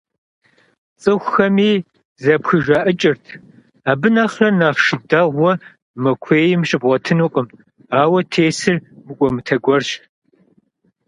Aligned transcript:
ЦӀыхухэми 1.01 1.71
зэпхыжаӀыкӀырт: 2.23 3.23
«Абы 3.91 4.09
нэхърэ 4.13 4.49
нэхъ 4.59 4.81
шы 4.85 4.95
дэгъуэ 5.09 5.51
мы 6.01 6.11
куейм 6.23 6.61
щыбгъуэтынкъым, 6.67 7.47
ауэ 8.01 8.19
тесыр 8.31 8.75
мыкӀуэмытэ 9.05 9.55
гуэрщ». 9.63 9.89